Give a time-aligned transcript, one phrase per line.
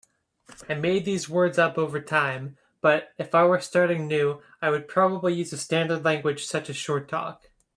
[0.67, 4.87] I made these words up over time, but if I were starting new I would
[4.87, 7.51] probably use a standard language such as Short Talk.